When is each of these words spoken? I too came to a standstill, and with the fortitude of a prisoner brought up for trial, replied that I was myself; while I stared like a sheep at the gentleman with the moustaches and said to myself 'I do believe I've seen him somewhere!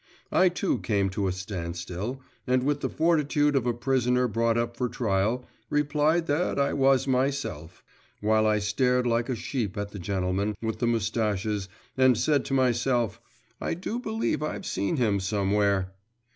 I 0.31 0.49
too 0.49 0.79
came 0.79 1.11
to 1.11 1.27
a 1.27 1.31
standstill, 1.31 2.21
and 2.47 2.63
with 2.63 2.79
the 2.79 2.89
fortitude 2.89 3.55
of 3.55 3.67
a 3.67 3.73
prisoner 3.75 4.27
brought 4.27 4.57
up 4.57 4.75
for 4.75 4.89
trial, 4.89 5.47
replied 5.69 6.25
that 6.25 6.57
I 6.57 6.73
was 6.73 7.05
myself; 7.05 7.83
while 8.19 8.47
I 8.47 8.57
stared 8.57 9.05
like 9.05 9.29
a 9.29 9.35
sheep 9.35 9.77
at 9.77 9.91
the 9.91 9.99
gentleman 9.99 10.55
with 10.59 10.79
the 10.79 10.87
moustaches 10.87 11.69
and 11.95 12.17
said 12.17 12.45
to 12.45 12.53
myself 12.55 13.21
'I 13.61 13.75
do 13.75 13.99
believe 13.99 14.41
I've 14.41 14.65
seen 14.65 14.97
him 14.97 15.19
somewhere! 15.19 15.91